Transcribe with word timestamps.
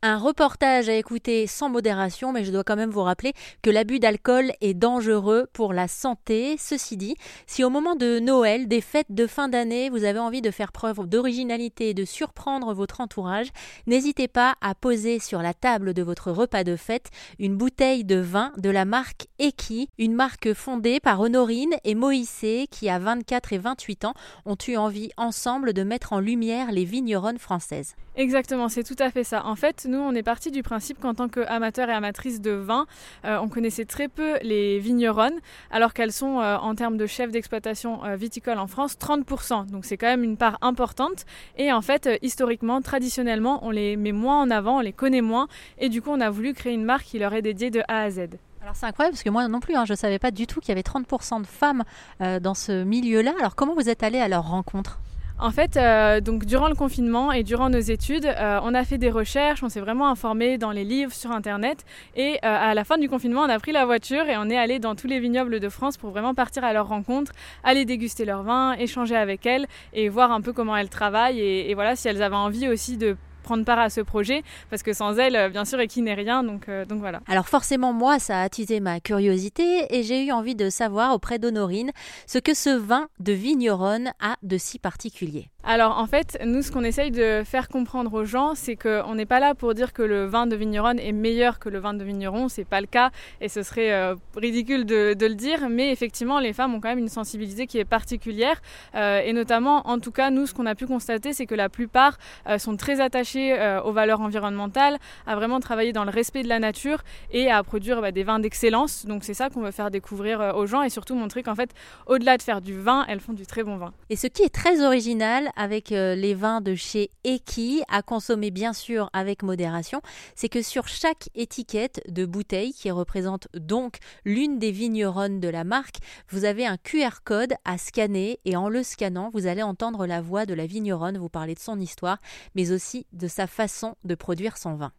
Un 0.00 0.16
reportage 0.16 0.88
à 0.88 0.94
écouter 0.94 1.48
sans 1.48 1.68
modération, 1.68 2.32
mais 2.32 2.44
je 2.44 2.52
dois 2.52 2.62
quand 2.62 2.76
même 2.76 2.90
vous 2.90 3.02
rappeler 3.02 3.32
que 3.62 3.70
l'abus 3.70 3.98
d'alcool 3.98 4.52
est 4.60 4.74
dangereux 4.74 5.48
pour 5.52 5.72
la 5.72 5.88
santé. 5.88 6.54
Ceci 6.56 6.96
dit, 6.96 7.16
si 7.48 7.64
au 7.64 7.70
moment 7.70 7.96
de 7.96 8.20
Noël, 8.20 8.68
des 8.68 8.80
fêtes 8.80 9.10
de 9.10 9.26
fin 9.26 9.48
d'année, 9.48 9.90
vous 9.90 10.04
avez 10.04 10.20
envie 10.20 10.40
de 10.40 10.52
faire 10.52 10.70
preuve 10.70 11.08
d'originalité 11.08 11.88
et 11.88 11.94
de 11.94 12.04
surprendre 12.04 12.74
votre 12.74 13.00
entourage, 13.00 13.48
n'hésitez 13.88 14.28
pas 14.28 14.54
à 14.60 14.76
poser 14.76 15.18
sur 15.18 15.42
la 15.42 15.52
table 15.52 15.94
de 15.94 16.02
votre 16.04 16.30
repas 16.30 16.62
de 16.62 16.76
fête 16.76 17.10
une 17.40 17.56
bouteille 17.56 18.04
de 18.04 18.20
vin 18.20 18.52
de 18.56 18.70
la 18.70 18.84
marque 18.84 19.26
Eki, 19.40 19.88
une 19.98 20.14
marque 20.14 20.54
fondée 20.54 21.00
par 21.00 21.20
Honorine 21.20 21.74
et 21.82 21.96
Moïse 21.96 22.28
qui, 22.70 22.88
à 22.88 23.00
24 23.00 23.52
et 23.52 23.58
28 23.58 24.04
ans, 24.04 24.14
ont 24.44 24.56
eu 24.68 24.76
envie 24.76 25.10
ensemble 25.16 25.72
de 25.72 25.82
mettre 25.82 26.12
en 26.12 26.20
lumière 26.20 26.70
les 26.70 26.84
vigneronnes 26.84 27.38
françaises. 27.38 27.96
Exactement, 28.14 28.68
c'est 28.68 28.84
tout 28.84 28.96
à 28.98 29.10
fait 29.10 29.24
ça. 29.24 29.46
En 29.46 29.54
fait, 29.54 29.86
nous, 29.88 29.98
on 29.98 30.14
est 30.14 30.22
parti 30.22 30.50
du 30.50 30.62
principe 30.62 31.00
qu'en 31.00 31.14
tant 31.14 31.28
qu'amateurs 31.28 31.88
et 31.88 31.92
amatrices 31.92 32.40
de 32.40 32.52
vin, 32.52 32.86
euh, 33.24 33.38
on 33.40 33.48
connaissait 33.48 33.84
très 33.84 34.08
peu 34.08 34.38
les 34.42 34.78
vigneronnes, 34.78 35.40
alors 35.70 35.94
qu'elles 35.94 36.12
sont, 36.12 36.40
euh, 36.40 36.56
en 36.56 36.74
termes 36.74 36.96
de 36.96 37.06
chefs 37.06 37.30
d'exploitation 37.30 38.04
euh, 38.04 38.16
viticole 38.16 38.58
en 38.58 38.66
France, 38.66 38.96
30%. 39.00 39.66
Donc 39.66 39.84
c'est 39.84 39.96
quand 39.96 40.06
même 40.06 40.22
une 40.22 40.36
part 40.36 40.58
importante. 40.60 41.24
Et 41.56 41.72
en 41.72 41.82
fait, 41.82 42.08
historiquement, 42.22 42.80
traditionnellement, 42.82 43.60
on 43.66 43.70
les 43.70 43.96
met 43.96 44.12
moins 44.12 44.40
en 44.42 44.50
avant, 44.50 44.78
on 44.78 44.80
les 44.80 44.92
connaît 44.92 45.22
moins. 45.22 45.48
Et 45.78 45.88
du 45.88 46.02
coup, 46.02 46.10
on 46.10 46.20
a 46.20 46.30
voulu 46.30 46.54
créer 46.54 46.74
une 46.74 46.84
marque 46.84 47.06
qui 47.06 47.18
leur 47.18 47.34
est 47.34 47.42
dédiée 47.42 47.70
de 47.70 47.80
A 47.88 48.02
à 48.02 48.10
Z. 48.10 48.28
Alors 48.60 48.76
c'est 48.76 48.86
incroyable 48.86 49.14
parce 49.14 49.22
que 49.22 49.30
moi 49.30 49.48
non 49.48 49.60
plus, 49.60 49.74
hein, 49.74 49.86
je 49.86 49.92
ne 49.92 49.96
savais 49.96 50.18
pas 50.18 50.30
du 50.30 50.46
tout 50.46 50.60
qu'il 50.60 50.68
y 50.68 50.72
avait 50.72 50.82
30% 50.82 51.40
de 51.40 51.46
femmes 51.46 51.84
dans 52.20 52.54
ce 52.54 52.84
milieu-là. 52.84 53.32
Alors 53.38 53.54
comment 53.54 53.74
vous 53.74 53.88
êtes 53.88 54.02
allé 54.02 54.18
à 54.18 54.28
leur 54.28 54.46
rencontre? 54.50 55.00
En 55.40 55.50
fait, 55.50 55.76
euh, 55.76 56.20
donc 56.20 56.44
durant 56.44 56.68
le 56.68 56.74
confinement 56.74 57.30
et 57.30 57.44
durant 57.44 57.70
nos 57.70 57.78
études, 57.78 58.26
euh, 58.26 58.58
on 58.64 58.74
a 58.74 58.84
fait 58.84 58.98
des 58.98 59.10
recherches, 59.10 59.62
on 59.62 59.68
s'est 59.68 59.80
vraiment 59.80 60.08
informé 60.08 60.58
dans 60.58 60.72
les 60.72 60.84
livres, 60.84 61.12
sur 61.12 61.30
Internet. 61.30 61.84
Et 62.16 62.34
euh, 62.34 62.38
à 62.42 62.74
la 62.74 62.84
fin 62.84 62.98
du 62.98 63.08
confinement, 63.08 63.42
on 63.42 63.48
a 63.48 63.58
pris 63.58 63.72
la 63.72 63.86
voiture 63.86 64.24
et 64.28 64.36
on 64.36 64.50
est 64.50 64.58
allé 64.58 64.80
dans 64.80 64.96
tous 64.96 65.06
les 65.06 65.20
vignobles 65.20 65.60
de 65.60 65.68
France 65.68 65.96
pour 65.96 66.10
vraiment 66.10 66.34
partir 66.34 66.64
à 66.64 66.72
leur 66.72 66.88
rencontre, 66.88 67.32
aller 67.62 67.84
déguster 67.84 68.24
leur 68.24 68.42
vin, 68.42 68.72
échanger 68.74 69.16
avec 69.16 69.46
elles 69.46 69.66
et 69.92 70.08
voir 70.08 70.32
un 70.32 70.40
peu 70.40 70.52
comment 70.52 70.76
elles 70.76 70.88
travaillent 70.88 71.40
et, 71.40 71.70
et 71.70 71.74
voilà 71.74 71.94
si 71.94 72.08
elles 72.08 72.22
avaient 72.22 72.34
envie 72.34 72.68
aussi 72.68 72.96
de 72.96 73.16
prendre 73.48 73.64
part 73.64 73.78
à 73.78 73.88
ce 73.88 74.02
projet 74.02 74.42
parce 74.68 74.82
que 74.82 74.92
sans 74.92 75.18
elle, 75.18 75.34
euh, 75.34 75.48
bien 75.48 75.64
sûr, 75.64 75.78
qui 75.86 76.02
n'est 76.02 76.12
rien. 76.12 76.42
Donc, 76.42 76.68
euh, 76.68 76.84
donc 76.84 77.00
voilà. 77.00 77.20
Alors 77.26 77.48
forcément, 77.48 77.94
moi, 77.94 78.18
ça 78.18 78.40
a 78.40 78.42
attisé 78.42 78.78
ma 78.78 79.00
curiosité 79.00 79.86
et 79.88 80.02
j'ai 80.02 80.26
eu 80.26 80.32
envie 80.32 80.54
de 80.54 80.68
savoir 80.68 81.14
auprès 81.14 81.38
d'Honorine 81.38 81.90
ce 82.26 82.38
que 82.38 82.52
ce 82.52 82.68
vin 82.68 83.08
de 83.20 83.32
vigneronne 83.32 84.12
a 84.20 84.36
de 84.42 84.58
si 84.58 84.78
particulier. 84.78 85.48
Alors 85.70 85.98
en 85.98 86.06
fait, 86.06 86.38
nous, 86.44 86.62
ce 86.62 86.72
qu'on 86.72 86.82
essaye 86.82 87.10
de 87.10 87.42
faire 87.44 87.68
comprendre 87.68 88.12
aux 88.14 88.24
gens, 88.24 88.54
c'est 88.54 88.74
qu'on 88.74 89.14
n'est 89.14 89.26
pas 89.26 89.38
là 89.38 89.54
pour 89.54 89.74
dire 89.74 89.92
que 89.92 90.02
le 90.02 90.24
vin 90.24 90.46
de 90.46 90.56
vigneronne 90.56 90.98
est 90.98 91.12
meilleur 91.12 91.58
que 91.58 91.68
le 91.68 91.78
vin 91.78 91.94
de 91.94 92.02
vigneron. 92.02 92.48
C'est 92.48 92.64
pas 92.64 92.80
le 92.80 92.86
cas 92.86 93.10
et 93.40 93.48
ce 93.48 93.62
serait 93.62 93.92
euh, 93.92 94.14
ridicule 94.36 94.86
de, 94.86 95.14
le 95.20 95.34
dire. 95.34 95.68
Mais 95.68 95.92
effectivement, 95.92 96.40
les 96.40 96.54
femmes 96.54 96.74
ont 96.74 96.80
quand 96.80 96.88
même 96.88 96.98
une 96.98 97.08
sensibilité 97.08 97.66
qui 97.66 97.78
est 97.78 97.84
particulière 97.84 98.60
et 98.94 99.32
notamment, 99.32 99.86
en 99.86 99.98
tout 100.00 100.10
cas, 100.10 100.30
nous, 100.30 100.46
ce 100.46 100.54
qu'on 100.54 100.66
a 100.66 100.74
pu 100.74 100.86
constater, 100.86 101.32
c'est 101.32 101.46
que 101.46 101.54
la 101.54 101.68
plupart 101.68 102.18
sont 102.58 102.76
très 102.76 103.00
attachées 103.00 103.58
euh, 103.68 103.82
aux 103.82 103.92
valeurs 103.92 104.20
environnementales, 104.20 104.98
à 105.26 105.36
vraiment 105.36 105.60
travailler 105.60 105.92
dans 105.92 106.04
le 106.04 106.10
respect 106.10 106.42
de 106.42 106.48
la 106.48 106.58
nature 106.58 107.02
et 107.32 107.50
à 107.50 107.62
produire 107.62 108.00
bah, 108.00 108.12
des 108.12 108.24
vins 108.24 108.38
d'excellence. 108.38 109.06
Donc 109.06 109.24
c'est 109.24 109.34
ça 109.34 109.50
qu'on 109.50 109.60
veut 109.60 109.70
faire 109.70 109.90
découvrir 109.90 110.40
euh, 110.40 110.52
aux 110.52 110.66
gens 110.66 110.82
et 110.82 110.90
surtout 110.90 111.14
montrer 111.14 111.42
qu'en 111.42 111.54
fait, 111.54 111.70
au-delà 112.06 112.36
de 112.36 112.42
faire 112.42 112.60
du 112.60 112.78
vin, 112.78 113.04
elles 113.08 113.20
font 113.20 113.32
du 113.32 113.46
très 113.46 113.62
bon 113.62 113.76
vin. 113.76 113.92
Et 114.10 114.16
ce 114.16 114.26
qui 114.26 114.42
est 114.42 114.54
très 114.54 114.82
original 114.82 115.50
avec 115.58 115.92
euh, 115.92 116.14
les 116.14 116.34
vins 116.34 116.62
de 116.62 116.74
chez 116.74 117.10
Eki, 117.24 117.82
à 117.88 118.00
consommer 118.00 118.50
bien 118.50 118.72
sûr 118.72 119.10
avec 119.12 119.42
modération, 119.42 120.00
c'est 120.34 120.48
que 120.48 120.62
sur 120.62 120.88
chaque 120.88 121.28
étiquette 121.34 122.00
de 122.08 122.24
bouteille, 122.24 122.72
qui 122.72 122.90
représente 122.90 123.48
donc 123.54 123.98
l'une 124.24 124.58
des 124.58 124.70
vigneronnes 124.70 125.40
de 125.40 125.48
la 125.48 125.64
marque, 125.64 125.96
vous 126.30 126.44
avez 126.44 126.64
un 126.64 126.78
QR 126.78 127.22
code 127.24 127.54
à 127.64 127.76
scanner 127.76 128.38
et 128.44 128.56
en 128.56 128.68
le 128.68 128.82
scannant, 128.82 129.30
vous 129.34 129.46
allez 129.46 129.62
entendre 129.62 130.06
la 130.06 130.22
voix 130.22 130.46
de 130.46 130.54
la 130.54 130.66
vigneronne 130.66 131.18
vous 131.18 131.28
parler 131.28 131.54
de 131.54 131.60
son 131.60 131.80
histoire, 131.80 132.18
mais 132.54 132.70
aussi 132.70 133.06
de 133.12 133.26
sa 133.26 133.48
façon 133.48 133.96
de 134.04 134.14
produire 134.14 134.56
son 134.56 134.76
vin. 134.76 134.92